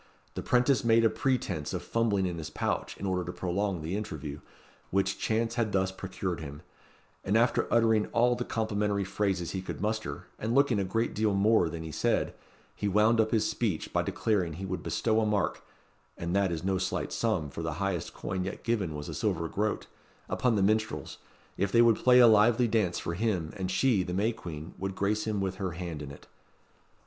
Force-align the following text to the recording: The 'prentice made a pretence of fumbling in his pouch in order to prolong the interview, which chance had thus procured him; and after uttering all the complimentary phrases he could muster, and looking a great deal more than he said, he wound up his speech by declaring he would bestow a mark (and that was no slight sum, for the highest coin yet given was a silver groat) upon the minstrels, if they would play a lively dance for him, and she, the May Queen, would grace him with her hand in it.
The 0.33 0.41
'prentice 0.41 0.83
made 0.83 1.05
a 1.05 1.11
pretence 1.11 1.75
of 1.75 1.83
fumbling 1.83 2.25
in 2.25 2.39
his 2.39 2.49
pouch 2.49 2.97
in 2.97 3.05
order 3.05 3.23
to 3.23 3.31
prolong 3.31 3.83
the 3.83 3.95
interview, 3.95 4.39
which 4.89 5.19
chance 5.19 5.53
had 5.61 5.71
thus 5.73 5.91
procured 5.91 6.39
him; 6.39 6.63
and 7.23 7.37
after 7.37 7.71
uttering 7.71 8.07
all 8.07 8.33
the 8.33 8.43
complimentary 8.43 9.03
phrases 9.03 9.51
he 9.51 9.61
could 9.61 9.79
muster, 9.79 10.25
and 10.39 10.55
looking 10.55 10.79
a 10.79 10.83
great 10.83 11.13
deal 11.13 11.35
more 11.35 11.69
than 11.69 11.83
he 11.83 11.91
said, 11.91 12.33
he 12.75 12.87
wound 12.87 13.21
up 13.21 13.29
his 13.29 13.47
speech 13.47 13.93
by 13.93 14.01
declaring 14.01 14.53
he 14.53 14.65
would 14.65 14.81
bestow 14.81 15.21
a 15.21 15.25
mark 15.27 15.61
(and 16.17 16.35
that 16.35 16.49
was 16.49 16.63
no 16.63 16.79
slight 16.79 17.11
sum, 17.13 17.51
for 17.51 17.61
the 17.61 17.73
highest 17.73 18.11
coin 18.11 18.43
yet 18.43 18.63
given 18.63 18.95
was 18.95 19.07
a 19.07 19.13
silver 19.13 19.47
groat) 19.47 19.85
upon 20.27 20.55
the 20.55 20.63
minstrels, 20.63 21.19
if 21.57 21.71
they 21.71 21.83
would 21.83 21.95
play 21.97 22.17
a 22.17 22.25
lively 22.25 22.67
dance 22.67 22.97
for 22.97 23.13
him, 23.13 23.53
and 23.55 23.69
she, 23.69 24.01
the 24.01 24.15
May 24.15 24.31
Queen, 24.31 24.73
would 24.79 24.95
grace 24.95 25.27
him 25.27 25.39
with 25.39 25.57
her 25.57 25.73
hand 25.73 26.01
in 26.01 26.09
it. 26.09 26.25